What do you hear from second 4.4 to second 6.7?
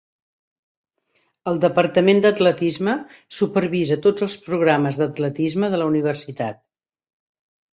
programes d'atletisme de la Universitat.